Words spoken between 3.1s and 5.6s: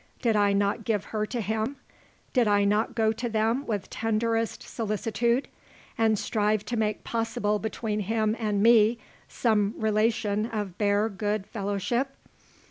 to them with tenderest solicitude